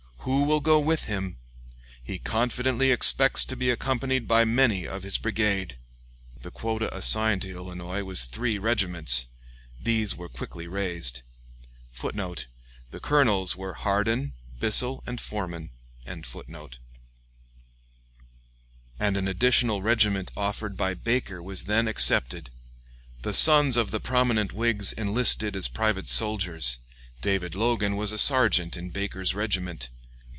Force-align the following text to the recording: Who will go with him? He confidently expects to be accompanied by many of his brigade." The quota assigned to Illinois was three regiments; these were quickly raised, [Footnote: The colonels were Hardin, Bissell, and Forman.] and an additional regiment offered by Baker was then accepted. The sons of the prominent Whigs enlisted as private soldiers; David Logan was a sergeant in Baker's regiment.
Who 0.25 0.43
will 0.43 0.59
go 0.59 0.79
with 0.79 1.05
him? 1.05 1.37
He 2.03 2.19
confidently 2.19 2.91
expects 2.91 3.43
to 3.45 3.55
be 3.55 3.71
accompanied 3.71 4.27
by 4.27 4.45
many 4.45 4.85
of 4.87 5.01
his 5.01 5.17
brigade." 5.17 5.79
The 6.43 6.51
quota 6.51 6.95
assigned 6.95 7.41
to 7.41 7.49
Illinois 7.49 8.03
was 8.03 8.25
three 8.25 8.59
regiments; 8.59 9.29
these 9.81 10.13
were 10.15 10.29
quickly 10.29 10.67
raised, 10.67 11.23
[Footnote: 11.89 12.45
The 12.91 12.99
colonels 12.99 13.55
were 13.55 13.73
Hardin, 13.73 14.33
Bissell, 14.59 15.01
and 15.07 15.19
Forman.] 15.19 15.71
and 16.05 16.27
an 19.17 19.27
additional 19.27 19.81
regiment 19.81 20.31
offered 20.37 20.77
by 20.77 20.93
Baker 20.93 21.41
was 21.41 21.63
then 21.63 21.87
accepted. 21.87 22.51
The 23.23 23.33
sons 23.33 23.75
of 23.75 23.89
the 23.89 23.99
prominent 23.99 24.53
Whigs 24.53 24.93
enlisted 24.93 25.55
as 25.55 25.67
private 25.67 26.05
soldiers; 26.05 26.77
David 27.21 27.55
Logan 27.55 27.95
was 27.95 28.11
a 28.11 28.19
sergeant 28.19 28.77
in 28.77 28.91
Baker's 28.91 29.33
regiment. 29.33 29.89